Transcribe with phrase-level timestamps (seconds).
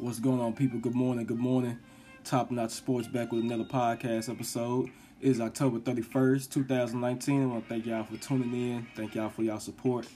[0.00, 0.78] What's going on, people?
[0.78, 1.26] Good morning.
[1.26, 1.78] Good morning.
[2.24, 4.86] Top Notch Sports back with another podcast episode.
[5.20, 7.42] It is October 31st, 2019.
[7.42, 8.86] I want to thank y'all for tuning in.
[8.96, 10.06] Thank y'all for y'all support.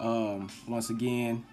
[0.00, 1.44] Um, once again,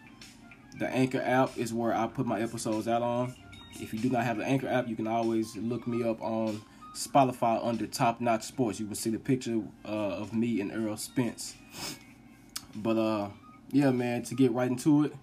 [0.80, 3.36] the Anchor app is where I put my episodes out on.
[3.76, 6.64] If you do not have the Anchor app, you can always look me up on
[6.96, 8.80] Spotify under Top Notch Sports.
[8.80, 11.54] You will see the picture uh, of me and Errol Spence.
[12.76, 13.30] But uh,
[13.72, 15.14] yeah, man, to get right into it,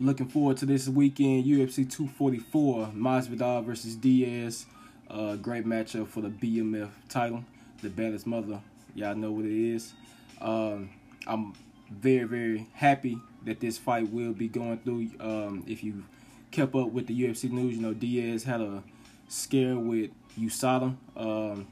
[0.00, 4.64] looking forward to this weekend UFC 244 Masvidal versus Diaz.
[5.10, 7.44] Uh, great matchup for the BMF title,
[7.82, 8.60] the baddest mother.
[8.94, 9.92] Y'all know what it is.
[10.40, 10.88] Um,
[11.26, 11.52] I'm
[11.90, 15.10] very very happy that this fight will be going through.
[15.20, 16.04] Um, if you
[16.50, 18.82] kept up with the UFC news, you know Diaz had a
[19.28, 21.66] scare with USADA um,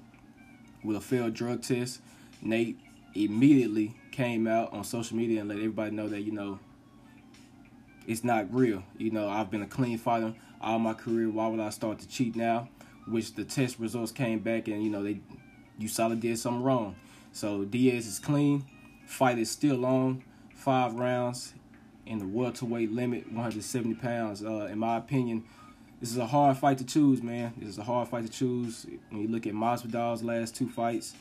[0.85, 2.01] with a failed drug test.
[2.43, 2.79] Nate
[3.15, 6.59] immediately came out on social media and let everybody know that you know
[8.09, 8.83] it's not real.
[8.97, 11.31] You know, I've been a clean fighter all my career.
[11.31, 12.69] Why would I start to cheat now?
[13.07, 15.21] Which the test results came back and you know they
[15.81, 16.97] USADA did something wrong.
[17.33, 18.65] So Diaz is clean.
[19.07, 20.25] Fight is still on.
[20.55, 21.55] Five rounds
[22.05, 24.43] in the welterweight limit, 170 pounds.
[24.43, 25.45] Uh, in my opinion,
[26.01, 27.53] this is a hard fight to choose, man.
[27.59, 28.87] This is a hard fight to choose.
[29.11, 31.15] When you look at Masvidal's last two fights,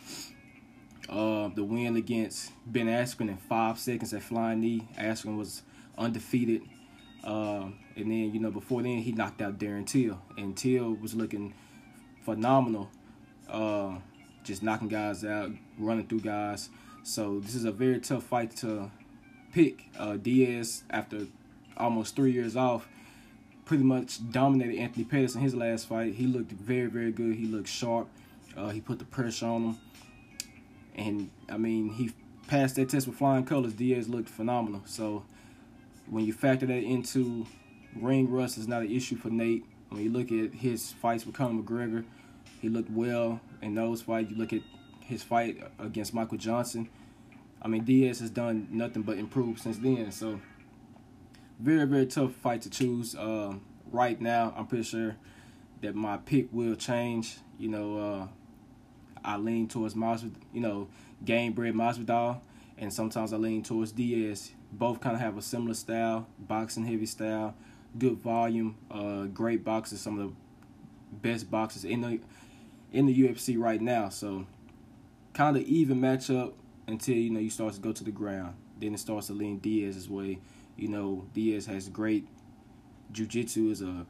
[1.10, 4.88] uh, the win against Ben Askren in five seconds at flying knee.
[4.98, 5.62] Askren was
[5.98, 6.62] undefeated.
[7.28, 10.18] Uh, and then, you know, before then, he knocked out Darren Till.
[10.38, 11.54] And Till was looking
[12.24, 12.90] phenomenal,
[13.50, 13.98] uh,
[14.46, 16.70] just knocking guys out, running through guys.
[17.04, 18.90] So this is a very tough fight to
[19.52, 19.84] pick.
[20.00, 21.28] Uh, Diaz, after
[21.76, 22.88] almost three years off,
[23.66, 26.14] pretty much dominated Anthony Pettis in his last fight.
[26.14, 27.36] He looked very, very good.
[27.36, 28.08] He looked sharp.
[28.56, 29.78] Uh, he put the pressure on him.
[30.96, 32.14] And, I mean, he
[32.48, 33.74] passed that test with flying colors.
[33.74, 34.82] Diaz looked phenomenal.
[34.86, 35.24] So
[36.10, 37.46] when you factor that into
[37.96, 39.66] ring rust is not an issue for Nate.
[39.90, 42.04] When you look at his fights with Conor McGregor,
[42.62, 44.32] he looked well in those fights.
[44.32, 44.62] You look at
[45.02, 46.90] his fight against Michael Johnson.
[47.62, 50.12] I mean, Diaz has done nothing but improve since then.
[50.12, 50.40] So,
[51.60, 53.16] very, very tough fight to choose.
[53.16, 53.56] Uh,
[53.92, 55.16] right now, I'm pretty sure
[55.82, 57.38] that my pick will change.
[57.58, 58.28] You know, uh,
[59.24, 60.90] I lean towards Masvidal, you know,
[61.24, 62.42] game bred Masvidal,
[62.78, 64.52] and sometimes I lean towards Diaz.
[64.72, 67.56] Both kind of have a similar style, boxing heavy style,
[67.98, 70.36] good volume, uh, great boxers, some of the
[71.12, 72.20] best boxers in the
[72.92, 74.10] in the UFC right now.
[74.10, 74.46] So
[75.34, 76.54] kind of even matchup
[76.88, 78.56] until you know you start to go to the ground.
[78.80, 80.40] Then it starts to lean Diaz's way.
[80.76, 82.28] You know, Diaz has great
[83.12, 84.06] jiu-jitsu as a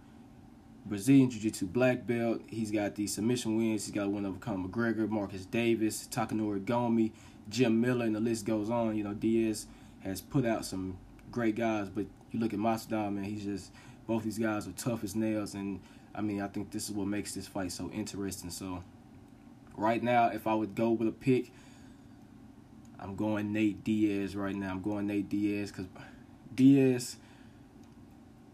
[0.86, 2.42] Brazilian Jiu-Jitsu black belt.
[2.48, 3.86] He's got the submission wins.
[3.86, 7.12] He's got one over Conor McGregor, Marcus Davis, Takanori Gomi,
[7.50, 8.96] Jim Miller, and the list goes on.
[8.96, 9.68] You know, Diaz
[10.02, 10.98] has put out some
[11.32, 13.72] great guys, but you look at Masvidal, man, he's just
[14.06, 15.80] both these guys are tough as nails, and
[16.16, 18.50] I mean, I think this is what makes this fight so interesting.
[18.50, 18.84] So,
[19.76, 21.52] right now, if I would go with a pick,
[23.00, 24.72] I'm going Nate Diaz right now.
[24.72, 25.86] I'm going Nate Diaz because
[26.56, 27.18] Diaz,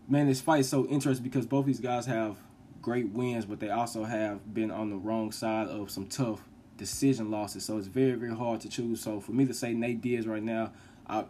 [0.07, 2.37] man, this fight is so interesting because both these guys have
[2.81, 6.41] great wins, but they also have been on the wrong side of some tough
[6.77, 7.63] decision losses.
[7.63, 9.01] So it's very, very hard to choose.
[9.01, 10.73] So for me to say Nate Diaz right now,
[11.07, 11.25] I,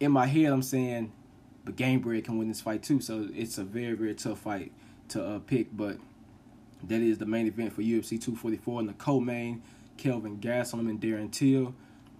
[0.00, 1.12] in my head, I'm saying,
[1.64, 3.00] but Game Gamebred can win this fight too.
[3.00, 4.72] So it's a very, very tough fight
[5.08, 5.76] to uh, pick.
[5.76, 5.98] But
[6.84, 9.62] that is the main event for UFC 244 and the co-main,
[9.96, 11.74] Kelvin Gastelum and Darren Till.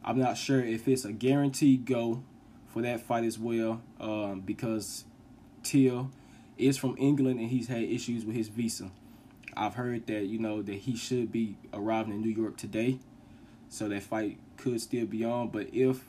[0.04, 2.22] I'm not sure if it's a guaranteed go
[2.68, 5.04] for that fight as well um, because
[5.62, 6.10] Till
[6.58, 8.90] is from England and he's had issues with his visa.
[9.56, 12.98] I've heard that you know that he should be arriving in New York today,
[13.68, 15.48] so that fight could still be on.
[15.48, 16.04] But if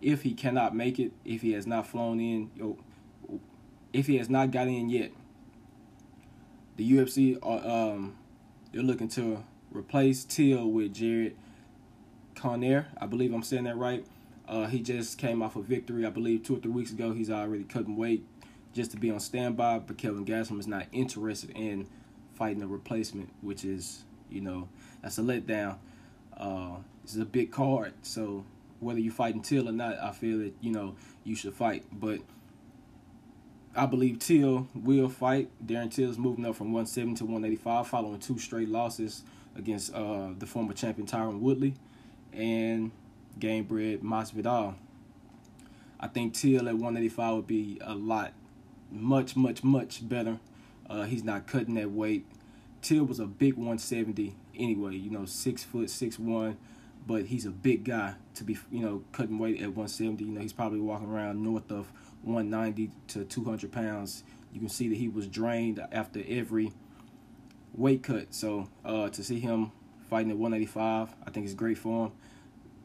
[0.00, 2.50] if he cannot make it, if he has not flown in,
[3.92, 5.12] if he has not got in yet,
[6.76, 8.16] the UFC are um
[8.72, 11.36] they're looking to replace Till with Jared
[12.34, 12.86] Conair.
[12.98, 14.06] I believe I'm saying that right.
[14.48, 17.12] Uh, he just came off a victory, I believe, two or three weeks ago.
[17.12, 18.26] He's already cutting weight
[18.72, 21.88] just to be on standby, but Kelvin Gastelum is not interested in
[22.34, 24.68] fighting a replacement, which is, you know,
[25.02, 25.76] that's a letdown.
[26.36, 28.44] Uh, this is a big card, so
[28.80, 31.84] whether you fight Till or not, I feel that you know you should fight.
[31.92, 32.20] But
[33.76, 35.50] I believe Till will fight.
[35.64, 39.22] Darren Till is moving up from 170 to 185, following two straight losses
[39.56, 41.74] against uh, the former champion Tyron Woodley
[42.32, 42.90] and
[43.38, 44.74] Gamebred Masvidal.
[45.98, 48.32] I think Till at 185 would be a lot,
[48.90, 50.40] much, much, much better.
[50.88, 52.26] Uh, he's not cutting that weight.
[52.82, 56.56] Till was a big 170 anyway, you know, six foot, six one,
[57.10, 60.22] but he's a big guy to be, you know, cutting weight at 170.
[60.22, 61.90] You know, he's probably walking around north of
[62.22, 64.22] 190 to 200 pounds.
[64.52, 66.70] You can see that he was drained after every
[67.74, 68.32] weight cut.
[68.32, 69.72] So uh, to see him
[70.08, 72.12] fighting at 185, I think it's great for him.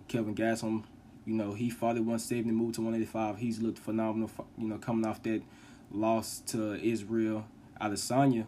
[0.07, 0.85] Kelvin Gastelum,
[1.27, 3.37] you know, he fought at 170, moved to 185.
[3.37, 5.43] He's looked phenomenal, you know, coming off that
[5.91, 7.45] loss to Israel
[7.79, 8.47] Adesanya.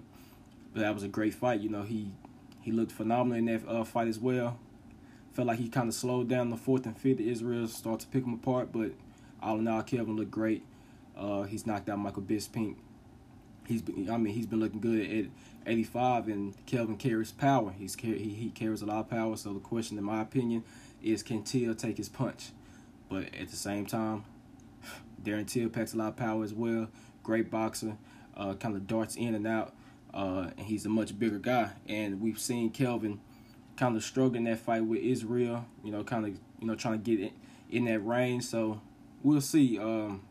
[0.73, 1.59] But that was a great fight.
[1.59, 2.13] You know, he
[2.61, 4.57] he looked phenomenal in that uh, fight as well.
[5.37, 7.19] Felt like he kind of slowed down the fourth and fifth.
[7.19, 8.93] Israel started to pick him apart, but
[9.39, 10.63] all in all, Kelvin looked great.
[11.15, 12.73] Uh, he's knocked out Michael Bisping.
[13.67, 15.25] He's been, I mean, he's been looking good at
[15.67, 17.71] 85, and Kelvin carries power.
[17.77, 19.37] He's he he carries a lot of power.
[19.37, 20.63] So the question, in my opinion,
[21.03, 22.49] is can Till take his punch?
[23.07, 24.25] But at the same time,
[25.23, 26.87] Darren Till packs a lot of power as well.
[27.21, 27.95] Great boxer,
[28.35, 29.75] uh, kind of darts in and out,
[30.15, 31.73] uh, and he's a much bigger guy.
[31.87, 33.19] And we've seen Kelvin
[33.77, 35.65] kind of struggling that fight with Israel.
[35.83, 37.31] You know, kind of you know trying to get in,
[37.69, 38.43] in that range.
[38.43, 38.81] So
[39.23, 39.79] we'll see.
[39.79, 40.21] Um,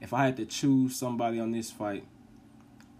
[0.00, 2.04] if I had to choose somebody on this fight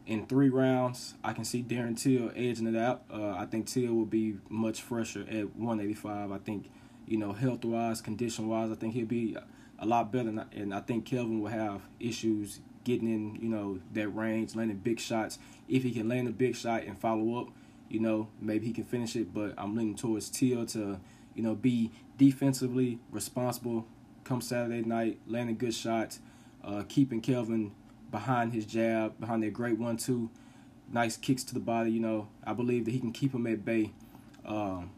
[0.06, 3.05] in three rounds, I can see Darren Till edging it out.
[3.12, 6.32] Uh, I think Till will be much fresher at 185.
[6.32, 6.70] I think,
[7.06, 9.37] you know, health wise, condition wise, I think he'll be
[9.79, 10.46] a lot better.
[10.53, 15.00] And I think Kelvin will have issues getting in, you know, that range, landing big
[15.00, 15.38] shots.
[15.69, 17.49] If he can land a big shot and follow up,
[17.90, 19.34] you know, maybe he can finish it.
[19.34, 21.00] But I'm leaning towards Teal to,
[21.34, 23.87] you know, be defensively responsible
[24.25, 26.20] come Saturday night, landing good shots,
[26.62, 27.72] uh, keeping Kelvin
[28.10, 30.31] behind his jab, behind that great one-two,
[30.92, 31.90] nice kicks to the body.
[31.90, 33.93] You know, I believe that he can keep him at bay
[34.44, 34.90] um,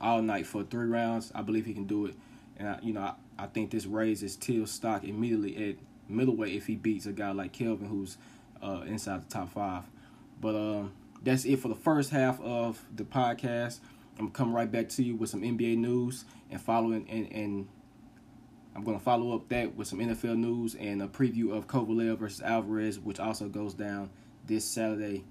[0.00, 1.32] all night for three rounds.
[1.34, 2.14] I believe he can do it,
[2.56, 5.76] and I, you know, I, I think this raises Teal's stock immediately at
[6.08, 8.16] middleweight if he beats a guy like Kelvin, who's
[8.62, 9.84] uh, inside the top five.
[10.40, 10.92] But um,
[11.22, 13.80] that's it for the first half of the podcast.
[14.18, 17.68] I'm gonna come right back to you with some NBA news and following and, and
[18.78, 22.18] I'm going to follow up that with some NFL news and a preview of Kovalev
[22.18, 24.08] versus Alvarez, which also goes down
[24.46, 25.24] this Saturday.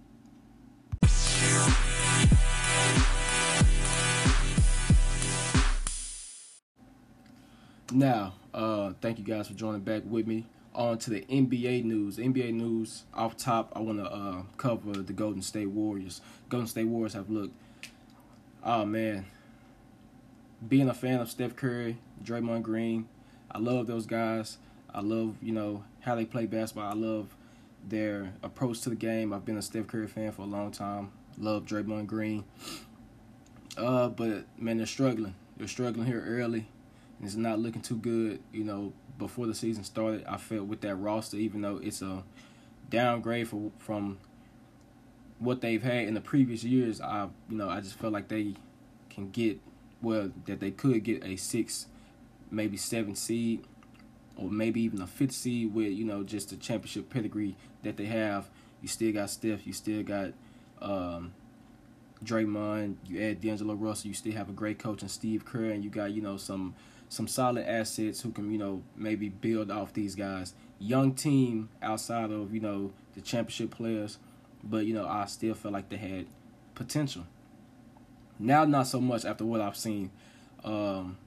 [7.94, 10.46] Now, uh, thank you guys for joining back with me.
[10.78, 12.18] On to the NBA news.
[12.18, 16.22] NBA news off top, I want to uh, cover the Golden State Warriors.
[16.50, 17.56] Golden State Warriors have looked,
[18.64, 19.26] oh man,
[20.66, 23.08] being a fan of Steph Curry, Draymond Green,
[23.52, 24.58] I love those guys.
[24.94, 26.92] I love, you know, how they play basketball.
[26.92, 27.36] I love
[27.88, 29.34] their approach to the game.
[29.34, 31.12] I've been a Steph Curry fan for a long time.
[31.38, 32.44] Love Draymond Green.
[33.78, 35.36] Uh, but man, they're struggling.
[35.58, 36.68] They're struggling here early.
[37.18, 38.40] And it's not looking too good.
[38.52, 42.24] You know, before the season started, I felt with that roster, even though it's a
[42.90, 44.18] downgrade for, from
[45.40, 48.56] what they've had in the previous years, I you know I just felt like they
[49.10, 49.60] can get
[50.02, 51.88] well that they could get a six
[52.50, 53.64] maybe seven seed
[54.36, 58.06] or maybe even a fifth seed with you know just the championship pedigree that they
[58.06, 58.50] have.
[58.82, 59.66] You still got Steph.
[59.66, 60.34] You still got
[60.82, 61.34] um,
[62.24, 62.96] Draymond.
[63.06, 64.10] You add D'Angelo Russell.
[64.10, 66.76] You still have a great coach and Steve Kerr, and you got you know some
[67.10, 70.54] some solid assets who can you know maybe build off these guys.
[70.80, 74.18] Young team outside of you know the championship players,
[74.64, 76.28] but you know I still feel like they had
[76.76, 77.26] potential.
[78.40, 80.12] Now, not so much after what I've seen.
[80.64, 81.18] Um,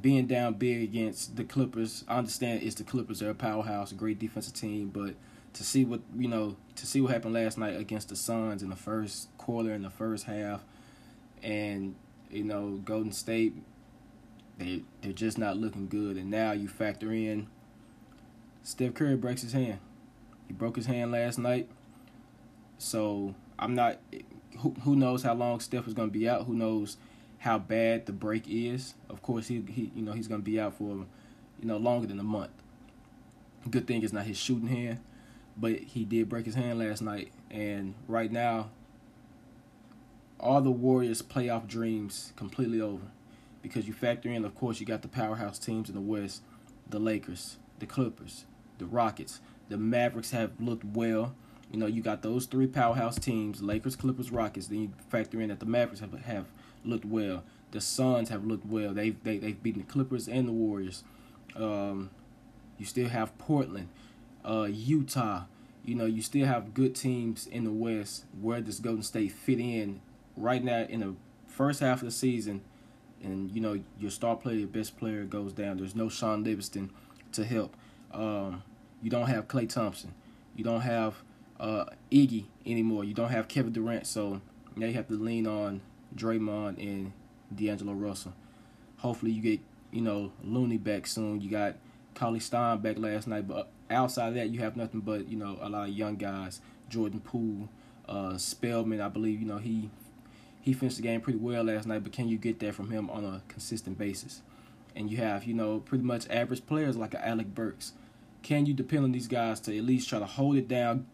[0.00, 2.04] being down big against the Clippers.
[2.08, 4.88] I understand it's the Clippers; they're a powerhouse, a great defensive team.
[4.88, 5.14] But
[5.54, 8.70] to see what you know, to see what happened last night against the Suns in
[8.70, 10.64] the first quarter, in the first half,
[11.42, 11.94] and
[12.30, 13.54] you know, Golden State,
[14.58, 16.16] they they're just not looking good.
[16.16, 17.48] And now you factor in
[18.62, 19.78] Steph Curry breaks his hand.
[20.46, 21.68] He broke his hand last night.
[22.78, 23.98] So I'm not.
[24.58, 26.46] Who who knows how long Steph is going to be out?
[26.46, 26.96] Who knows?
[27.42, 28.94] how bad the break is.
[29.10, 31.06] Of course, he he you know he's gonna be out for
[31.60, 32.52] you know longer than a month.
[33.68, 35.00] Good thing it's not his shooting hand,
[35.56, 38.70] but he did break his hand last night, and right now,
[40.38, 43.06] all the Warriors' playoff dreams completely over,
[43.62, 46.42] because you factor in, of course, you got the powerhouse teams in the West,
[46.88, 48.44] the Lakers, the Clippers,
[48.78, 51.34] the Rockets, the Mavericks have looked well.
[51.70, 54.66] You know, you got those three powerhouse teams: Lakers, Clippers, Rockets.
[54.66, 56.46] Then you factor in that the Mavericks have have
[56.84, 57.44] looked well.
[57.70, 58.92] The Suns have looked well.
[58.92, 61.04] They've they, they've beaten the Clippers and the Warriors.
[61.56, 62.10] Um,
[62.76, 63.88] you still have Portland,
[64.44, 65.44] uh, Utah.
[65.84, 68.24] You know, you still have good teams in the West.
[68.40, 70.00] Where does Golden State fit in
[70.36, 71.14] right now in the
[71.46, 72.60] first half of the season?
[73.22, 75.78] And you know, your star player, your best player goes down.
[75.78, 76.90] There's no Shaun Livingston
[77.32, 77.76] to help.
[78.12, 78.62] Um,
[79.02, 80.14] you don't have Klay Thompson.
[80.56, 81.16] You don't have
[81.58, 83.04] uh, Iggy anymore.
[83.04, 84.06] You don't have Kevin Durant.
[84.06, 84.40] So
[84.76, 85.80] now you have to lean on
[86.14, 87.12] Draymond and
[87.54, 88.34] D'Angelo Russell.
[88.98, 89.60] Hopefully you get,
[89.90, 91.40] you know, Looney back soon.
[91.40, 91.76] You got
[92.14, 95.58] Cauley Stein back last night, but outside of that, you have nothing but you know
[95.60, 96.60] a lot of young guys.
[96.88, 97.68] Jordan Poole,
[98.08, 99.90] uh, Spellman, I believe you know he
[100.62, 103.10] he finished the game pretty well last night, but can you get that from him
[103.10, 104.42] on a consistent basis?
[104.94, 107.92] And you have you know pretty much average players like Alec Burks.
[108.42, 111.06] Can you depend on these guys to at least try to hold it down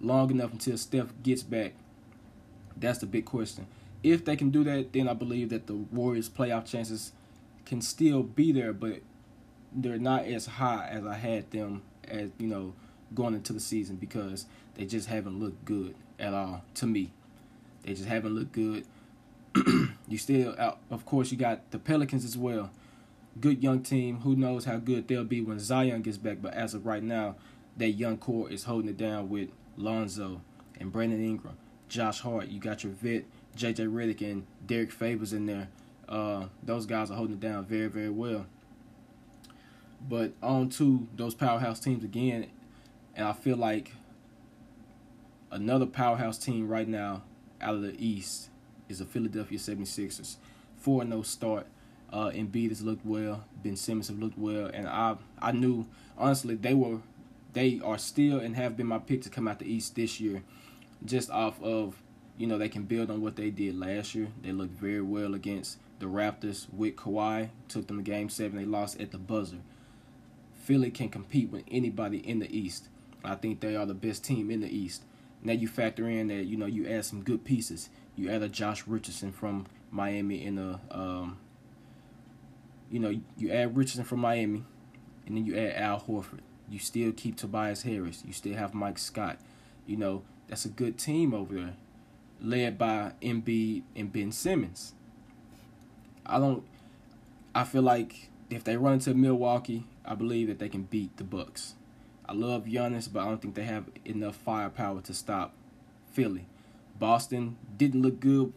[0.00, 1.74] long enough until Steph gets back?
[2.76, 3.66] That's the big question.
[4.02, 7.12] If they can do that, then I believe that the Warriors' playoff chances
[7.64, 9.00] can still be there, but
[9.72, 12.74] they're not as high as I had them as you know
[13.14, 17.12] going into the season because they just haven't looked good at all to me.
[17.88, 18.84] They just haven't looked good.
[20.08, 22.70] you still out of course you got the Pelicans as well.
[23.40, 24.20] Good young team.
[24.20, 27.36] Who knows how good they'll be when Zion gets back, but as of right now,
[27.78, 30.42] that young core is holding it down with Lonzo
[30.78, 31.56] and Brandon Ingram,
[31.88, 32.48] Josh Hart.
[32.48, 33.24] You got your vet
[33.56, 35.68] JJ Redick and Derek Favors in there.
[36.06, 38.44] Uh, those guys are holding it down very, very well.
[40.06, 42.48] But on to those powerhouse teams again,
[43.16, 43.94] and I feel like
[45.50, 47.22] another powerhouse team right now
[47.60, 48.48] out of the East
[48.88, 50.36] is the Philadelphia 76ers.
[50.78, 51.66] 4 0 start.
[52.10, 53.44] Uh, Embiid has looked well.
[53.62, 55.86] Ben Simmons have looked well, and I I knew
[56.16, 57.00] honestly they were
[57.52, 60.42] they are still and have been my pick to come out the East this year,
[61.04, 62.00] just off of
[62.38, 64.28] you know they can build on what they did last year.
[64.42, 67.50] They looked very well against the Raptors with Kawhi.
[67.68, 68.58] Took them to Game Seven.
[68.58, 69.58] They lost at the buzzer.
[70.54, 72.88] Philly can compete with anybody in the East.
[73.24, 75.02] I think they are the best team in the East.
[75.42, 77.88] Now you factor in that you know you add some good pieces.
[78.16, 81.38] You add a Josh Richardson from Miami in a um,
[82.90, 84.64] you know you add Richardson from Miami,
[85.26, 86.40] and then you add Al Horford.
[86.68, 88.22] You still keep Tobias Harris.
[88.26, 89.38] You still have Mike Scott.
[89.86, 91.76] You know that's a good team over there,
[92.40, 94.94] led by Embiid and Ben Simmons.
[96.26, 96.64] I don't.
[97.54, 101.24] I feel like if they run into Milwaukee, I believe that they can beat the
[101.24, 101.74] Bucks.
[102.28, 105.54] I love Giannis, but I don't think they have enough firepower to stop
[106.12, 106.46] Philly.
[106.98, 108.52] Boston didn't look good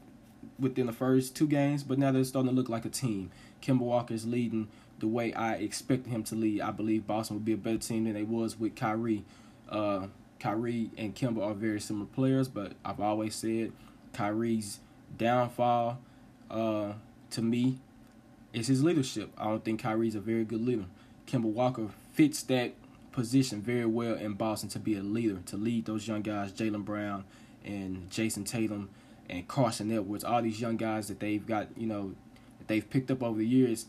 [0.59, 3.31] within the first two games, but now they're starting to look like a team.
[3.61, 4.67] Kemba Walker is leading
[4.99, 6.61] the way I expected him to lead.
[6.61, 9.23] I believe Boston would be a better team than they was with Kyrie.
[9.69, 10.07] Uh,
[10.39, 13.71] Kyrie and Kemba are very similar players, but I've always said
[14.13, 14.79] Kyrie's
[15.17, 15.99] downfall
[16.49, 16.93] uh,
[17.31, 17.79] to me
[18.53, 19.31] is his leadership.
[19.37, 20.85] I don't think Kyrie's a very good leader.
[21.27, 22.73] Kemba Walker fits that
[23.11, 26.85] position very well in Boston to be a leader, to lead those young guys, Jaylen
[26.85, 27.25] Brown
[27.63, 28.89] and Jayson Tatum
[29.29, 32.13] and Carsen Edwards, all these young guys that they've got, you know,
[32.59, 33.85] that they've picked up over the years.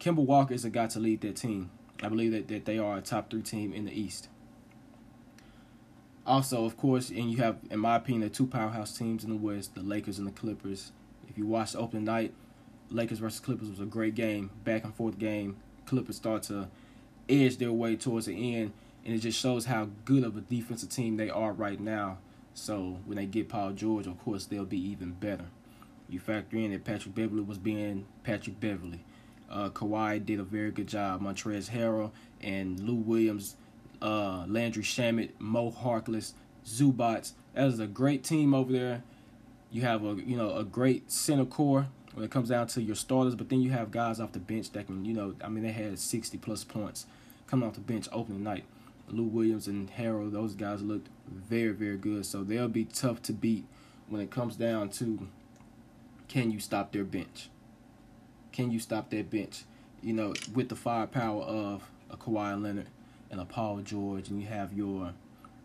[0.00, 1.70] Kemba Walker is a guy to lead that team.
[2.02, 4.28] I believe that, that they are a top three team in the East.
[6.26, 9.36] Also, of course, and you have, in my opinion, the two powerhouse teams in the
[9.36, 10.92] West, the Lakers and the Clippers.
[11.28, 12.34] If you watch the opening night,
[12.90, 15.56] Lakers versus Clippers was a great game, back and forth game.
[15.86, 16.68] Clippers start to
[17.28, 18.72] edge their way towards the end,
[19.04, 22.18] and it just shows how good of a defensive team they are right now.
[22.54, 25.46] So when they get Paul George, of course, they'll be even better.
[26.08, 29.04] You factor in that Patrick Beverley was being Patrick Beverley.
[29.50, 31.20] Uh, Kawhi did a very good job.
[31.20, 33.56] Montrezl Harrell and Lou Williams,
[34.00, 36.32] uh, Landry Shamet, Mo Harkless,
[36.64, 37.32] Zubac.
[37.54, 39.02] That is a great team over there.
[39.70, 42.96] You have a you know a great center core when it comes down to your
[42.96, 45.62] starters, but then you have guys off the bench that can, you know, I mean,
[45.62, 47.04] they had 60 plus points
[47.46, 48.64] coming off the bench opening night.
[49.10, 52.24] Lou Williams and Harrell, those guys looked very, very good.
[52.24, 53.66] So they'll be tough to beat
[54.08, 55.28] when it comes down to
[56.26, 57.50] can you stop their bench?
[58.50, 59.64] Can you stop that bench?
[60.00, 62.88] You know, with the firepower of a Kawhi Leonard
[63.30, 65.12] and a Paul George, and you have your,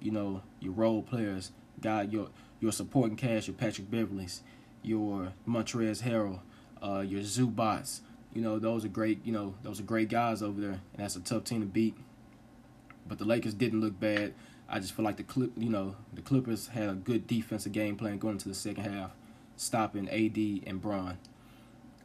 [0.01, 2.27] you know, your role players, got your
[2.59, 4.41] your supporting cast, your Patrick Beverleys,
[4.83, 6.39] your Montrezl Harrell,
[6.81, 8.01] uh, your Zubacs.
[8.33, 9.25] You know, those are great.
[9.25, 11.95] You know, those are great guys over there, and that's a tough team to beat.
[13.07, 14.33] But the Lakers didn't look bad.
[14.69, 17.97] I just feel like the clip, you know, the Clippers had a good defensive game
[17.97, 19.11] plan going into the second half,
[19.57, 21.17] stopping AD and Bron.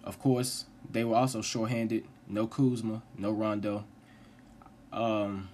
[0.02, 2.04] Of course, they were also shorthanded.
[2.26, 3.84] No Kuzma, no Rondo.
[4.92, 5.48] Um,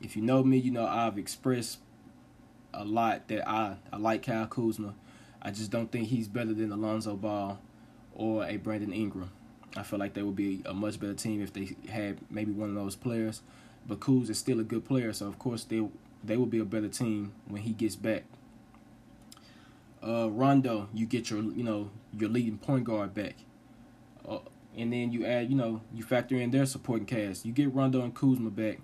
[0.00, 1.80] if you know me, you know I've expressed
[2.72, 4.94] a lot that I, I like Kyle Kuzma.
[5.46, 7.60] I just don't think he's better than Alonzo Ball
[8.16, 9.30] or a Brandon Ingram.
[9.76, 12.68] I feel like they would be a much better team if they had maybe one
[12.70, 13.42] of those players.
[13.86, 15.86] But Kuz is still a good player, so of course they
[16.24, 18.24] they will be a better team when he gets back.
[20.04, 23.36] Uh, Rondo, you get your you know your leading point guard back,
[24.28, 24.38] uh,
[24.76, 27.46] and then you add you know you factor in their supporting cast.
[27.46, 28.80] You get Rondo and Kuzma back,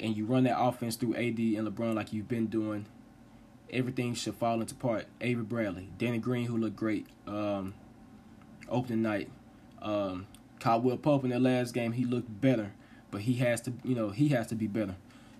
[0.00, 2.86] and you run that offense through AD and LeBron like you've been doing
[3.72, 5.06] everything should fall into part.
[5.20, 7.74] Avery Bradley, Danny Green, who looked great um,
[8.68, 9.30] opening night.
[9.80, 10.26] Um,
[10.60, 12.72] Caldwell Pope in that last game, he looked better.
[13.10, 14.96] but he has to, you know, he has to be better.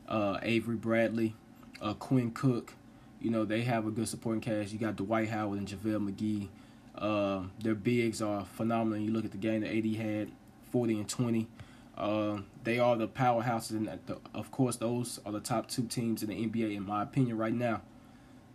[0.09, 1.35] Uh, Avery Bradley,
[1.81, 2.75] uh, Quinn Cook,
[3.21, 4.73] you know, they have a good supporting cast.
[4.73, 6.49] You got Dwight Howard and JaVale McGee.
[6.95, 9.03] Uh, their bigs are phenomenal.
[9.03, 10.33] You look at the game that AD had,
[10.71, 11.49] 40 and 20.
[11.97, 16.23] Uh, they are the powerhouses, and the, of course, those are the top two teams
[16.23, 17.81] in the NBA, in my opinion, right now.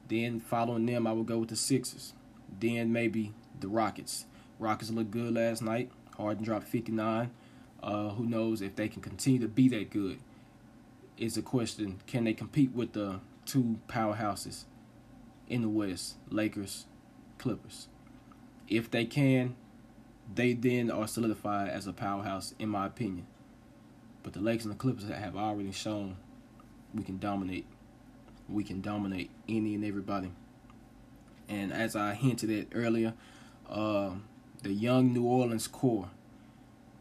[0.07, 2.13] Then following them, I would go with the Sixers.
[2.59, 4.25] Then maybe the Rockets.
[4.59, 5.91] Rockets looked good last night.
[6.15, 7.29] Harden dropped 59.
[7.83, 10.19] Uh, who knows if they can continue to be that good?
[11.17, 11.99] Is the question.
[12.07, 14.63] Can they compete with the two powerhouses
[15.47, 16.85] in the West, Lakers,
[17.37, 17.87] Clippers?
[18.67, 19.55] If they can,
[20.33, 23.25] they then are solidified as a powerhouse, in my opinion.
[24.23, 26.17] But the Lakers and the Clippers have already shown
[26.93, 27.65] we can dominate.
[28.49, 30.31] We can dominate any and everybody.
[31.49, 33.13] And as I hinted at earlier,
[33.69, 34.11] uh,
[34.63, 36.09] the young New Orleans core,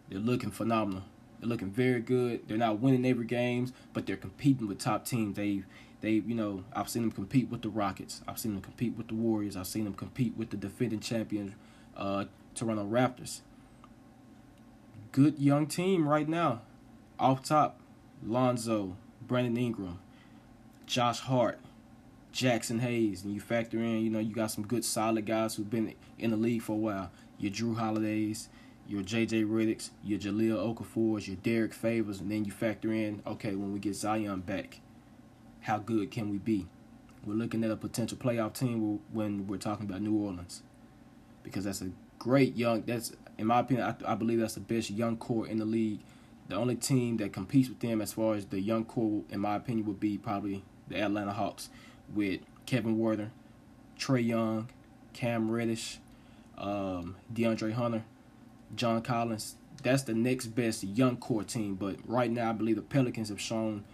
[0.08, 1.02] they're looking phenomenal.
[1.40, 2.48] They're looking very good.
[2.48, 5.36] They're not winning every games, but they're competing with top teams.
[5.36, 5.62] They
[6.00, 8.22] they you know I've seen them compete with the Rockets.
[8.26, 9.56] I've seen them compete with the Warriors.
[9.56, 11.52] I've seen them compete with the defending champions,
[11.96, 13.40] uh, Toronto Raptors.
[15.12, 16.62] Good young team right now.
[17.18, 17.80] Off top,
[18.22, 19.98] Lonzo, Brandon Ingram,
[20.86, 21.58] Josh Hart,
[22.32, 25.68] Jaxson Hayes, and you factor in, you know, you got some good solid guys who've
[25.68, 27.10] been in the league for a while.
[27.38, 28.48] Your Jrue Holidays,
[28.88, 33.54] your JJ Redicks, your Jahlil Okafors, your Derek Favors, and then you factor in, okay,
[33.54, 34.80] when we get Zion back,
[35.60, 36.66] how good can we be?
[37.24, 40.62] We're looking at a potential playoff team when we're talking about New Orleans,
[41.42, 41.90] because that's a
[42.20, 42.82] great young.
[42.82, 46.00] That's in my opinion, I, I believe that's the best young core in the league.
[46.48, 49.56] The only team that competes with them as far as the young core, in my
[49.56, 51.68] opinion, would be probably the Atlanta Hawks
[52.14, 53.30] with Kevin Huerter,
[53.98, 54.68] Trae Young,
[55.12, 55.98] Cam Reddish,
[56.58, 58.04] um, DeAndre Hunter,
[58.74, 59.56] John Collins.
[59.82, 61.74] That's the next best young core team.
[61.74, 63.84] But right now, I believe the Pelicans have shown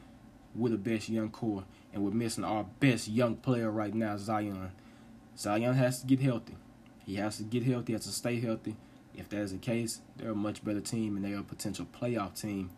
[0.55, 4.71] we're the best young core, and we're missing our best young player right now, Zion.
[5.37, 6.57] Zion has to get healthy.
[7.05, 7.87] He has to get healthy.
[7.89, 8.77] He has to stay healthy.
[9.15, 12.41] If that is the case, they're a much better team, and they're a potential playoff
[12.41, 12.71] team.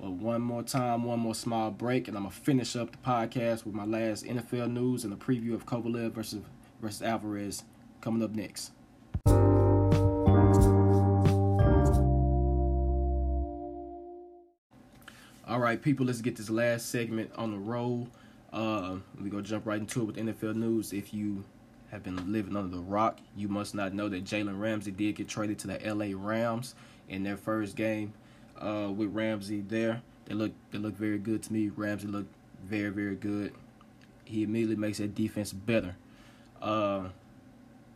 [0.00, 3.64] But one more time, one more small break, and I'm gonna finish up the podcast
[3.64, 6.42] with my last NFL news and a preview of Kovalev versus
[6.80, 7.64] versus Alvarez
[8.00, 8.70] coming up next.
[15.48, 18.06] All right, people, let's get this last segment on the roll.
[18.52, 20.92] Uh, we gonna jump right into it with NFL news.
[20.92, 21.42] If you
[21.90, 25.26] have been living under the rock, you must not know that Jalen Ramsey did get
[25.26, 26.76] traded to the LA Rams
[27.08, 28.12] in their first game
[28.60, 30.02] uh, with Ramsey there.
[30.26, 31.68] They look they look very good to me.
[31.68, 33.54] Ramsey looked very very good.
[34.24, 35.96] He immediately makes that defense better.
[36.60, 37.08] Uh,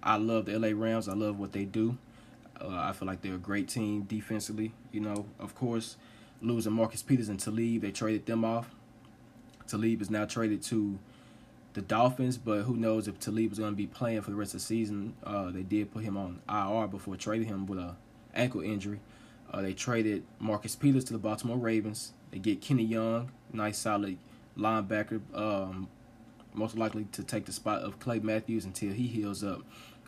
[0.03, 1.09] I love the LA Rams.
[1.09, 1.99] I love what they do.
[2.61, 4.73] Uh, I feel like they're a great team defensively.
[4.93, 5.97] You know, of course,
[6.41, 8.75] losing Marcus Peters and Talib, they traded them off.
[9.67, 10.99] Talib is now traded to
[11.75, 14.55] the Dolphins, but who knows if Talib is going to be playing for the rest
[14.55, 15.15] of the season.
[15.25, 17.97] Uh, they did put him on IR before trading him with a
[18.35, 19.01] ankle injury.
[19.53, 22.13] Uh, they traded Marcus Peters to the Baltimore Ravens.
[22.31, 24.17] They get Kenny Young, nice solid
[24.57, 25.89] linebacker, um,
[26.55, 29.63] most likely to take the spot of Clay Matthews until he heals up.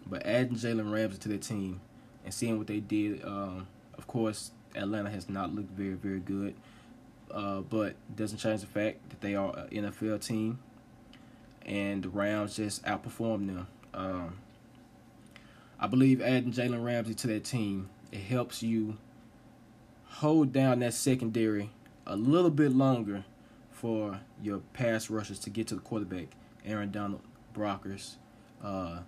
[0.06, 1.80] But adding Jalen Ramsey to their team
[2.24, 3.66] and seeing what they did, um,
[3.98, 6.54] of course, Atlanta has not looked very, very good.
[7.30, 10.58] Uh, but doesn't change the fact that they are an NFL team,
[11.66, 13.66] and the Rams just outperformed them.
[13.92, 14.38] Um,
[15.80, 18.96] I believe adding Jalen Ramsey to that team it helps you
[20.24, 21.68] hold down that secondary
[22.06, 23.22] a little bit longer
[23.70, 26.28] for your pass rushers to get to the quarterback.
[26.64, 27.20] Aaron Donald,
[27.54, 28.14] Brockers,
[28.62, 29.00] uh,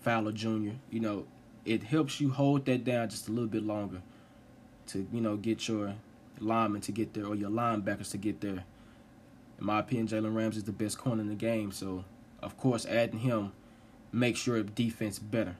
[0.00, 0.74] Fowler Jr.
[0.88, 1.26] You know,
[1.64, 4.00] it helps you hold that down just a little bit longer
[4.86, 5.96] to you know get your
[6.38, 8.62] linemen to get there or your linebackers to get there.
[9.58, 12.04] In my opinion, Jalen Ramsey is the best corner in the game, so
[12.40, 13.50] of course adding him
[14.12, 15.56] makes your defense better.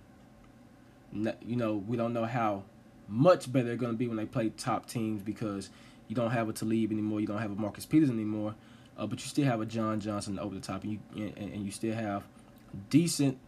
[1.12, 2.62] You know, we don't know how
[3.08, 5.70] much better they're going to be when they play top teams because
[6.08, 8.54] you don't have a Talib anymore, you don't have a Marcus Peters anymore,
[8.98, 11.64] uh, but you still have a John Johnson over the top, and you and, and
[11.64, 12.24] you still have
[12.90, 13.38] decent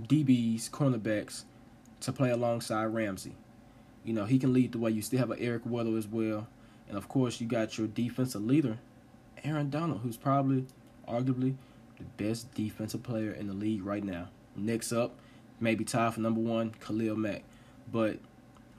[0.00, 1.44] DBs, cornerbacks
[2.00, 3.34] to play alongside Ramsey.
[4.04, 4.90] You know, he can lead the way.
[4.90, 6.48] You still have an Eric Weddle as well.
[6.88, 8.78] And of course, you got your defensive leader,
[9.44, 10.66] Aaron Donald, who's probably,
[11.08, 11.54] arguably,
[11.96, 14.28] the best defensive player in the league right now.
[14.56, 15.14] Next up,
[15.60, 17.44] maybe tied for number one, Khalil Mack.
[17.90, 18.18] But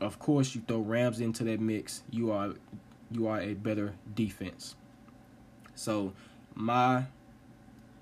[0.03, 2.53] of course, you throw Rams into that mix, you are
[3.11, 4.75] you are a better defense.
[5.75, 6.13] So
[6.55, 7.05] my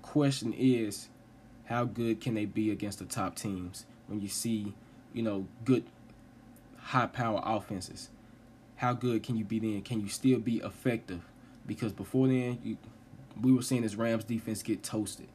[0.00, 1.08] question is,
[1.66, 4.74] how good can they be against the top teams when you see,
[5.12, 5.84] you know, good
[6.78, 8.10] high power offenses?
[8.82, 9.80] how good can you be then?
[9.82, 11.20] Can you still be effective?
[11.68, 12.76] Because before then, you,
[13.40, 15.28] we were seeing this Rams defense get toasted.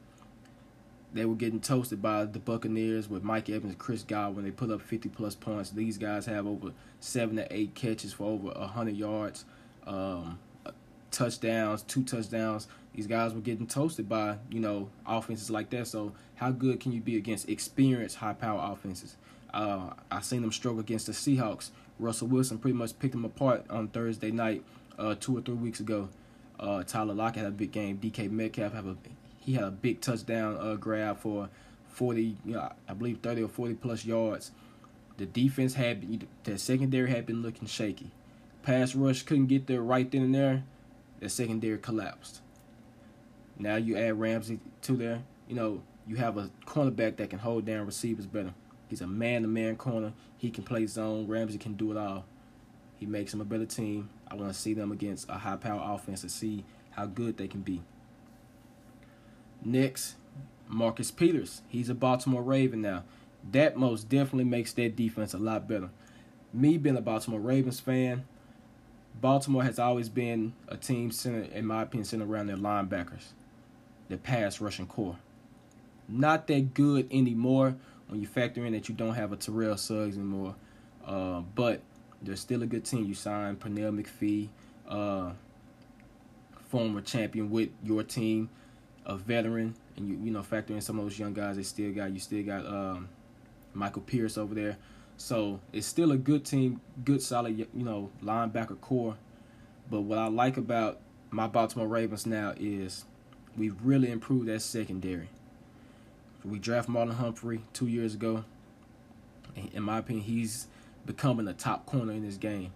[1.12, 4.36] They were getting toasted by the Buccaneers with Mike Evans, Chris Godwin.
[4.36, 5.70] When they put up 50 plus points.
[5.70, 9.44] These guys have over seven to eight catches for over 100 yards,
[9.86, 10.38] um,
[11.10, 12.68] touchdowns, two touchdowns.
[12.94, 15.86] These guys were getting toasted by you know offenses like that.
[15.86, 19.16] So how good can you be against experienced, high power offenses?
[19.52, 21.70] Uh, I seen them struggle against the Seahawks.
[21.98, 24.62] Russell Wilson pretty much picked them apart on Thursday night,
[24.98, 26.08] uh, two or three weeks ago.
[26.60, 27.98] Uh, Tyler Lockett had a big game.
[27.98, 28.96] DK Metcalf have a
[29.48, 31.48] he had a big touchdown uh, grab for
[31.88, 34.50] 40, you know, I believe 30 or 40 plus yards.
[35.16, 38.10] The defense had the secondary had been looking shaky.
[38.62, 40.64] Pass rush couldn't get there right then and there.
[41.20, 42.42] The secondary collapsed.
[43.58, 45.22] Now you add Ramsey to there.
[45.48, 48.52] You know you have a cornerback that can hold down receivers better.
[48.88, 50.12] He's a man-to-man corner.
[50.36, 51.26] He can play zone.
[51.26, 52.26] Ramsey can do it all.
[52.96, 54.10] He makes them a better team.
[54.30, 57.62] I want to see them against a high-power offense to see how good they can
[57.62, 57.82] be.
[59.64, 60.16] Next,
[60.68, 61.62] Marcus Peters.
[61.68, 63.04] He's a Baltimore Raven now.
[63.50, 65.90] That most definitely makes that defense a lot better.
[66.52, 68.24] Me being a Baltimore Ravens fan,
[69.20, 73.32] Baltimore has always been a team centered, in my opinion, centered around their linebackers,
[74.08, 75.16] their pass rushing core.
[76.08, 77.76] Not that good anymore
[78.08, 80.54] when you factor in that you don't have a Terrell Suggs anymore.
[81.04, 81.82] Uh, but
[82.22, 83.04] they're still a good team.
[83.04, 84.48] You signed Pernell McPhee,
[84.88, 85.32] uh,
[86.68, 88.50] former champion with your team,
[89.08, 91.56] a veteran, and you you know factor in some of those young guys.
[91.56, 93.08] They still got you still got um,
[93.74, 94.76] Michael Pierce over there.
[95.16, 99.16] So it's still a good team, good solid you know linebacker core.
[99.90, 103.04] But what I like about my Baltimore Ravens now is
[103.56, 105.28] we've really improved that secondary.
[106.44, 108.44] We draft Marlon Humphrey two years ago.
[109.72, 110.68] In my opinion, he's
[111.04, 112.70] becoming a top corner in this game.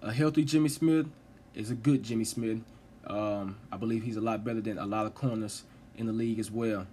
[0.00, 1.06] A healthy Jimmy Smith
[1.54, 2.60] is a good Jimmy Smith.
[3.06, 5.64] Um, I believe he's a lot better than a lot of corners
[5.96, 6.86] in the league as well.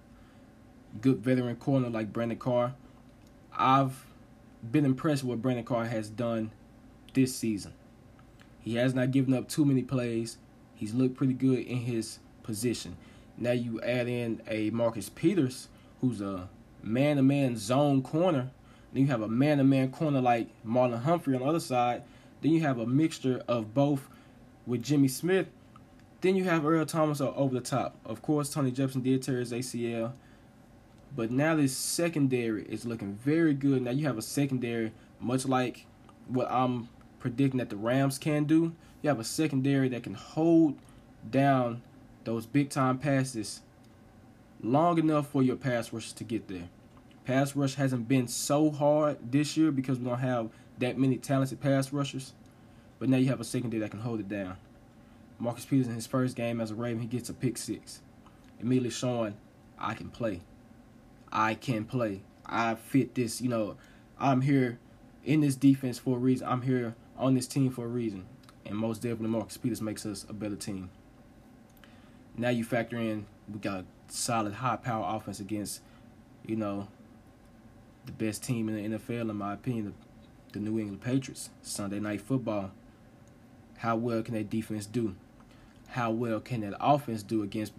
[1.00, 2.74] Good veteran corner like Brandon Carr.
[3.56, 4.06] I've
[4.70, 6.52] been impressed with what Brandon Carr has done
[7.14, 7.72] this season.
[8.60, 10.38] He has not given up too many plays.
[10.74, 12.96] He's looked pretty good in his position.
[13.36, 15.68] Now you add in a Marcus Peters,
[16.00, 16.48] who's a
[16.82, 18.50] man-to-man zone corner.
[18.92, 22.02] Then you have a man-to-man corner like Marlon Humphrey on the other side.
[22.40, 24.08] Then you have a mixture of both
[24.66, 25.48] with Jimmy Smith.
[26.24, 27.98] Then you have Earl Thomas over the top.
[28.06, 30.12] Of course, Tony Jefferson did tear his ACL.
[31.14, 33.82] But now this secondary is looking very good.
[33.82, 35.84] Now you have a secondary, much like
[36.26, 38.72] what I'm predicting that the Rams can do.
[39.02, 40.78] You have a secondary that can hold
[41.30, 41.82] down
[42.24, 43.60] those big time passes
[44.62, 46.70] long enough for your pass rush to get there.
[47.26, 51.60] Pass rush hasn't been so hard this year because we don't have that many talented
[51.60, 52.32] pass rushers.
[52.98, 54.56] But now you have a secondary that can hold it down.
[55.38, 58.00] Marcus Peters in his first game as a Raven, he gets a pick six.
[58.60, 59.36] Immediately showing
[59.78, 60.40] I can play.
[61.32, 62.22] I can play.
[62.46, 63.76] I fit this, you know,
[64.18, 64.78] I'm here
[65.24, 66.46] in this defense for a reason.
[66.46, 68.26] I'm here on this team for a reason.
[68.66, 70.90] And most definitely Marcus Peters makes us a better team.
[72.36, 75.80] Now you factor in we got a solid high power offense against,
[76.46, 76.88] you know,
[78.06, 79.94] the best team in the NFL in my opinion,
[80.52, 81.50] the, the New England Patriots.
[81.62, 82.70] Sunday night football.
[83.78, 85.16] How well can that defense do?
[85.94, 87.72] How well can that offense do against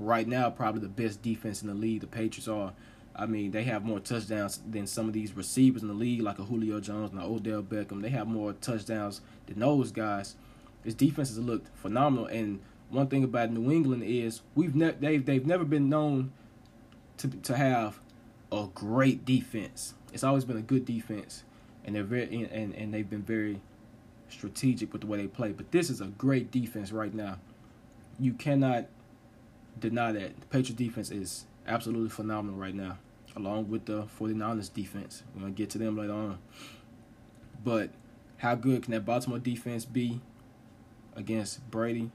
[0.00, 2.00] right now probably the best defense in the league?
[2.00, 2.72] The Patriots are.
[3.14, 6.38] I mean, they have more touchdowns than some of these receivers in the league, like
[6.38, 8.00] a Julio Jones and a Odell Beckham.
[8.00, 10.34] They have more touchdowns than those guys.
[10.82, 15.26] This defense has looked phenomenal, and one thing about New England is we've ne- they've
[15.26, 16.32] they've never been known
[17.18, 18.00] to to have
[18.50, 19.92] a great defense.
[20.14, 21.44] It's always been a good defense,
[21.84, 23.60] and they're very and and they've been very
[24.30, 25.52] strategic with the way they play.
[25.52, 27.36] But this is a great defense right now.
[28.18, 28.86] You cannot
[29.78, 32.98] deny that the Patriots defense is absolutely phenomenal right now,
[33.36, 35.22] along with the 49ers defense.
[35.34, 36.38] We're gonna get to them later on.
[37.64, 37.90] But
[38.38, 40.20] how good can that Baltimore defense be
[41.14, 42.10] against Brady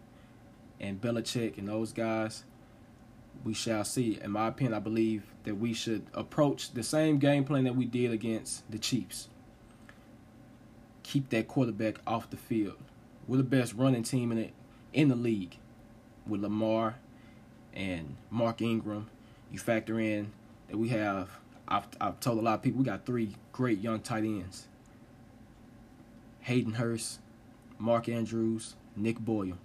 [0.79, 2.43] and Belichick and those guys,
[3.43, 4.19] we shall see.
[4.21, 7.85] In my opinion, I believe that we should approach the same game plan that we
[7.85, 9.27] did against the Chiefs.
[11.03, 12.77] Keep that quarterback off the field.
[13.27, 14.53] We're the best running team in it
[14.93, 15.57] in the league
[16.27, 16.95] with Lamar
[17.73, 19.09] and Mark Ingram.
[19.51, 20.31] You factor in
[20.69, 21.29] that we have
[21.67, 24.67] I've, I've told a lot of people we got three great young tight ends.
[26.41, 27.19] Hayden Hurst,
[27.79, 29.57] Mark Andrews, Nick Boyle.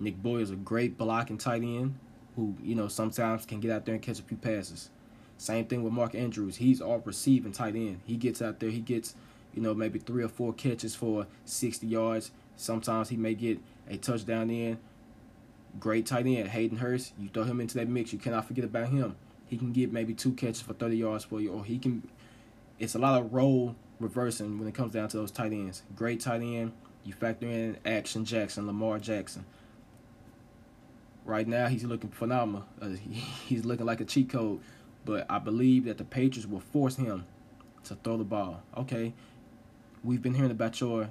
[0.00, 1.98] Nick Boyle is a great blocking tight end
[2.36, 4.90] who, you know, sometimes can get out there and catch a few passes.
[5.36, 6.56] Same thing with Mark Andrews.
[6.56, 8.00] He's all receiving tight end.
[8.06, 9.14] He gets out there, he gets
[9.54, 12.30] you know, maybe three or four catches for 60 yards.
[12.56, 13.58] Sometimes he may get
[13.88, 14.78] a touchdown in.
[15.78, 17.12] Great tight end, Hayden Hurst.
[17.18, 19.16] You throw him into that mix, you cannot forget about him.
[19.46, 22.08] He can get maybe two catches for 30 yards for you, or he can.
[22.78, 25.82] It's a lot of role reversing when it comes down to those tight ends.
[25.96, 26.72] Great tight end.
[27.04, 29.44] You factor in Action Jackson, Lamar Jackson.
[31.24, 32.66] Right now, he's looking phenomenal.
[32.80, 32.88] Uh,
[33.46, 34.60] he's looking like a cheat code.
[35.04, 37.24] But I believe that the Patriots will force him
[37.84, 38.62] to throw the ball.
[38.76, 39.14] Okay,
[40.04, 41.10] we've been hearing about your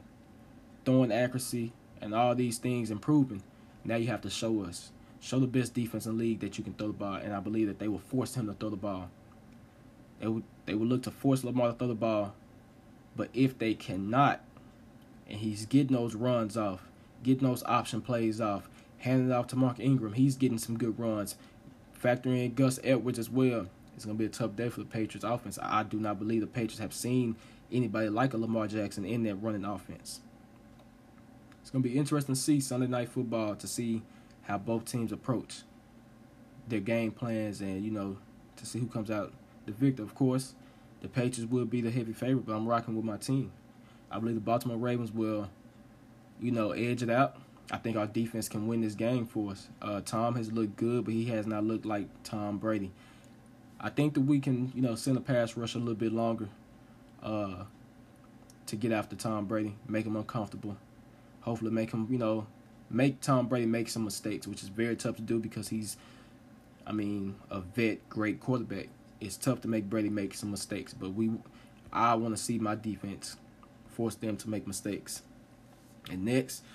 [0.86, 3.42] throwing accuracy and all these things improving.
[3.88, 4.92] Now you have to show us.
[5.20, 7.40] Show the best defense in the league that you can throw the ball, and I
[7.40, 9.10] believe that they will force him to throw the ball.
[10.20, 12.36] They would they would look to force Lamar to throw the ball,
[13.16, 14.42] but if they cannot,
[15.28, 16.88] and he's getting those runs off,
[17.24, 18.70] getting those option plays off,
[19.00, 21.36] handing it off to Mark Ingram, he's getting some good runs.
[21.94, 23.68] Factor in Gus Edwards as well.
[23.96, 25.58] It's gonna be a tough day for the Patriots offense.
[25.62, 27.38] I do not believe the Patriots have seen
[27.72, 30.20] anybody like a Lamar Jackson in that running offense.
[31.68, 34.02] It's gonna be interesting to see Sunday night football to see
[34.44, 35.64] how both teams approach
[36.66, 38.16] their game plans and you know
[38.56, 39.34] to see who comes out
[39.66, 40.02] the victor.
[40.02, 40.56] Of course,
[41.02, 43.52] the Patriots will be the heavy favorite, but I'm rocking with my team.
[44.10, 45.50] I believe the Baltimore Ravens will,
[46.40, 47.36] you know, edge it out.
[47.70, 49.68] I think our defense can win this game for us.
[49.82, 52.94] Uh, Tom has looked good, but he has not looked like Tom Brady.
[53.78, 56.48] I think that we can, you know, send a pass rush a little bit longer
[57.22, 57.66] uh,
[58.68, 60.78] to get after Tom Brady, make him uncomfortable.
[61.48, 62.46] Hopefully, make him, you know,
[62.90, 65.96] make Tom Brady make some mistakes, which is very tough to do because he's,
[66.86, 68.90] I mean, a vet, great quarterback.
[69.22, 71.32] It's tough to make Brady make some mistakes, but we,
[71.94, 73.38] I want to see my defense
[73.88, 75.22] force them to make mistakes.
[76.12, 76.66] And next,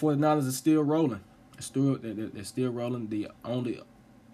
[0.00, 1.24] 49ers are still rolling.
[1.54, 3.08] They're still, they're, they're still rolling.
[3.08, 3.80] The only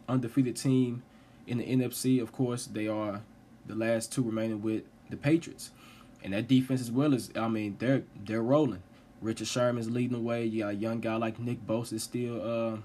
[0.07, 1.03] undefeated team
[1.47, 3.23] in the NFC, of course, they are
[3.65, 5.71] the last two remaining with the Patriots.
[6.23, 8.83] And that defense as well is, I mean, they're they're rolling.
[9.23, 10.45] Richard Sherman's leading the way.
[10.45, 12.43] You got a young guy like Nick Bosa is still.
[12.43, 12.77] Uh,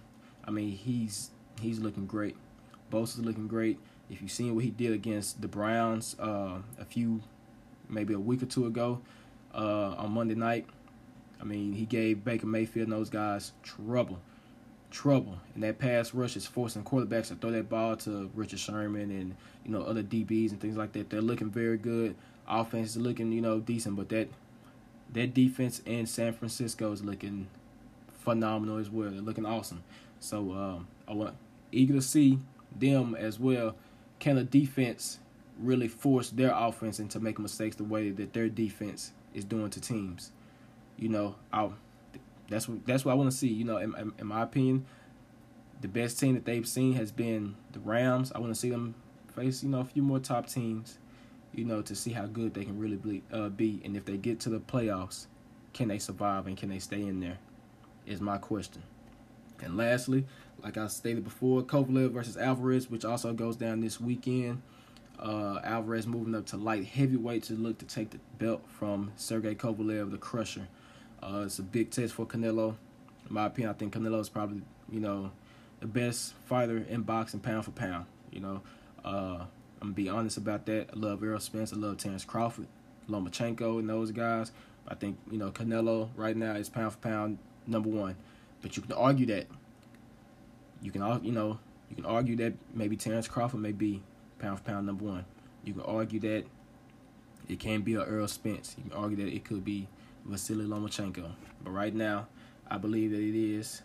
[0.46, 2.36] I mean, he's he's looking great.
[2.92, 3.80] Bosa's looking great.
[4.10, 7.22] If you've seen what he did against the Browns uh, a few,
[7.90, 9.02] maybe a week or two ago,
[9.54, 10.66] uh, on Monday night,
[11.42, 14.20] I mean, he gave Baker Mayfield and those guys trouble,
[14.92, 15.40] trouble.
[15.56, 19.36] And that pass rush is forcing quarterbacks to throw that ball to Richard Sherman and
[19.66, 21.10] you know other DBs and things like that.
[21.10, 22.16] They're looking very good.
[22.48, 24.30] Offense is looking you know decent, but that
[25.14, 27.48] that defense in San Francisco is looking
[28.24, 29.10] phenomenal as well.
[29.10, 29.84] They're looking awesome.
[30.20, 31.36] So um, I want
[31.72, 32.40] eager to see
[32.78, 33.76] them as well.
[34.20, 35.20] Can the defense
[35.60, 39.82] really force their offense into making mistakes the way that their defense is doing to
[39.82, 40.32] teams?
[40.98, 41.70] You know, I
[42.50, 43.50] that's what that's what I want to see.
[43.50, 44.86] You know, in, in, in my opinion,
[45.82, 48.32] the best team that they've seen has been the Rams.
[48.34, 48.96] I want to see them
[49.36, 50.98] face you know a few more top teams
[51.54, 53.82] you know, to see how good they can really be, uh, be.
[53.84, 55.28] And if they get to the playoffs,
[55.74, 57.38] can they survive and can they stay in there?
[58.06, 58.84] Is my question.
[59.62, 60.26] And lastly,
[60.64, 64.62] like I stated before, Kovalev versus Alvarez, which also goes down this weekend.
[65.20, 69.56] Uh, Alvarez moving up to light heavyweight to look to take the belt from Sergey
[69.56, 70.68] Kovalev, the Crusher.
[71.22, 72.76] Uh, it's a big test for Canelo.
[73.28, 75.32] In my opinion, I think Canelo is probably, you know,
[75.80, 78.06] the best fighter in boxing pound for pound.
[78.32, 78.62] You know,
[79.04, 79.46] uh,
[79.82, 80.90] I'm gonna be honest about that.
[80.94, 81.72] I love Errol Spence.
[81.72, 82.68] I love Terence Crawford,
[83.10, 84.52] Lomachenko, and those guys.
[84.88, 88.16] I think you know Canelo right now is pound for pound number one.
[88.62, 89.48] But you can argue that.
[90.82, 91.60] You can you know
[91.90, 94.02] you can argue that maybe Terence Crawford may be
[94.40, 95.26] pound for pound number one.
[95.64, 96.46] You can argue that
[97.48, 98.76] it can be a Errol Spence.
[98.78, 99.88] You can argue that it could be
[100.26, 101.32] Vasily Lomachenko.
[101.64, 102.28] But right now,
[102.70, 103.82] I believe that it is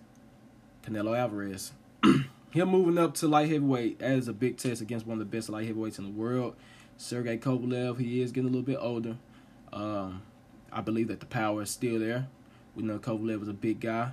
[0.84, 1.72] Canelo Alvarez.
[2.52, 5.36] him moving up to light heavyweight that is a big test against one of the
[5.36, 6.54] best light heavyweights in the world.
[6.98, 9.16] Sergey Kovalev, he is getting a little bit older.
[9.72, 10.22] Um,
[10.70, 12.28] I believe that the power is still there.
[12.76, 14.10] We know Kovalev was a big guy,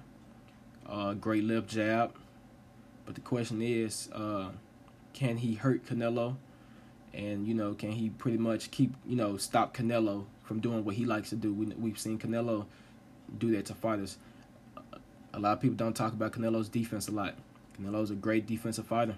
[0.87, 2.15] uh, great left jab.
[3.05, 4.49] But the question is, uh,
[5.13, 6.35] can he hurt Canelo?
[7.13, 10.95] And you know, can he pretty much keep you know stop Canelo from doing what
[10.95, 11.53] he likes to do?
[11.53, 12.65] We, we've seen Canelo
[13.37, 14.17] do that to fighters.
[15.33, 17.35] A lot of people don't talk about Canelo's defense a lot.
[17.79, 19.17] Canelo's a great defensive fighter.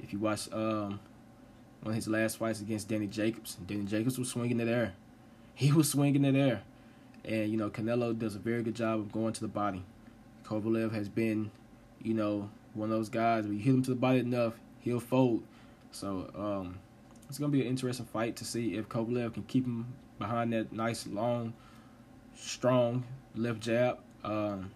[0.00, 1.00] If you watch um,
[1.82, 4.94] one of his last fights against Danny Jacobs, Danny Jacobs was swinging it air.
[5.54, 6.62] He was swinging it air.
[7.24, 9.84] And, you know, Canelo does a very good job of going to the body.
[10.44, 11.50] Kovalev has been,
[12.02, 15.00] you know, one of those guys where you hit him to the body enough, he'll
[15.00, 15.42] fold.
[15.92, 16.78] So um,
[17.28, 19.86] it's going to be an interesting fight to see if Kovalev can keep him
[20.18, 21.52] behind that nice, long,
[22.34, 23.04] strong
[23.36, 23.98] left jab.
[24.24, 24.70] Um,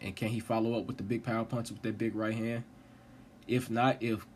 [0.00, 2.64] and can he follow up with the big power punch with that big right hand?
[3.46, 4.26] If not, if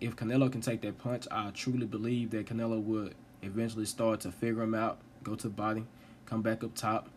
[0.00, 4.32] if Canelo can take that punch, I truly believe that Canelo would eventually start to
[4.32, 5.84] figure him out, go to the body,
[6.26, 7.08] come back up top,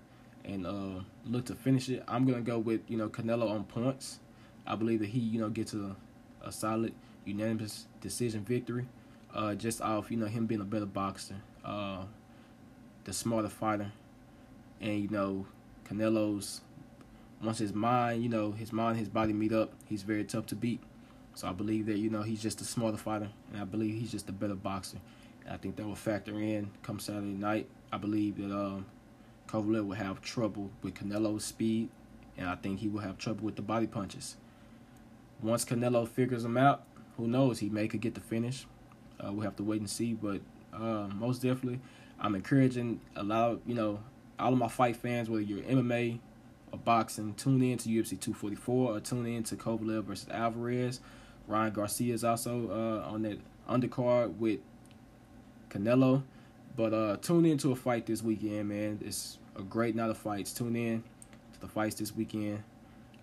[0.46, 2.04] and uh, look to finish it.
[2.08, 4.20] I'm gonna go with you know Canelo on points.
[4.66, 5.96] I believe that he you know gets a,
[6.42, 6.94] a solid
[7.26, 8.88] unanimous decision victory,
[9.34, 12.04] uh, just off you know him being a better boxer, uh,
[13.04, 13.92] the smarter fighter,
[14.80, 15.46] and you know
[15.86, 16.62] Canelo's
[17.42, 20.46] once his mind you know his mind and his body meet up, he's very tough
[20.48, 20.82] to beat.
[21.36, 24.12] So I believe that you know he's just a smarter fighter, and I believe he's
[24.12, 24.98] just a better boxer.
[25.46, 27.68] And I think that will factor in come Saturday night.
[27.92, 28.86] I believe that um,
[29.48, 31.90] Kovalev will have trouble with Canelo's speed,
[32.38, 34.36] and I think he will have trouble with the body punches.
[35.42, 36.84] Once Canelo figures him out,
[37.16, 37.60] who knows?
[37.60, 38.66] He may could get the finish.
[39.24, 40.42] Uh, we'll have to wait and see, but
[40.74, 41.80] uh, most definitely,
[42.20, 44.00] I'm encouraging a lot of, you know,
[44.40, 46.20] all of my fight fans, whether you're MMA
[46.72, 51.00] or boxing, tune in to UFC 244 or tune in to Kovalev versus Alvarez.
[51.48, 54.60] Ryan Garcia is also uh, on that undercard with
[55.70, 56.24] Canelo.
[56.76, 59.00] But uh, tune in to a fight this weekend, man.
[59.04, 60.54] It's a great night of fights.
[60.54, 61.04] Tune in
[61.54, 62.64] to the fights this weekend.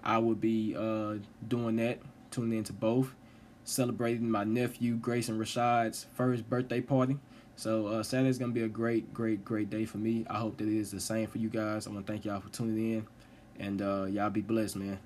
[0.02, 1.14] I will be uh,
[1.46, 2.00] doing that.
[2.30, 3.14] Tune in to both.
[3.62, 7.16] Celebrating my nephew Grayson Rashad's first birthday party.
[7.56, 10.26] So uh, Saturday's gonna be a great, great, great day for me.
[10.28, 11.86] I hope that it is the same for you guys.
[11.86, 13.06] I want to thank y'all for tuning in,
[13.58, 14.98] and uh, y'all be blessed, man.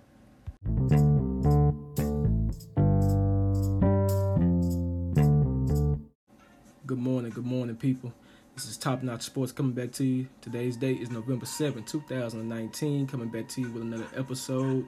[6.87, 8.13] Good morning, good morning, people.
[8.55, 10.27] This is Top Notch Sports coming back to you.
[10.41, 13.07] Today's date is November 7, 2019.
[13.07, 14.87] Coming back to you with another episode.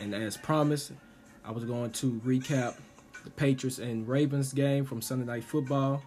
[0.00, 0.92] And as promised,
[1.44, 2.74] I was going to recap
[3.22, 6.02] the Patriots and Ravens game from Sunday Night Football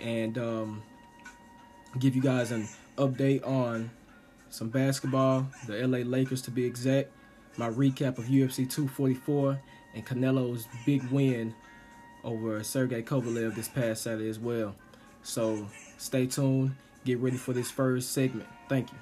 [0.00, 0.82] and um,
[1.98, 3.90] give you guys an update on
[4.54, 7.10] some basketball, the LA Lakers to be exact,
[7.56, 9.60] my recap of UFC 244,
[9.94, 11.52] and Canelo's big win
[12.22, 14.76] over Sergey Kovalev this past Saturday as well.
[15.24, 15.66] So
[15.98, 16.76] stay tuned.
[17.04, 18.48] Get ready for this first segment.
[18.68, 18.98] Thank you.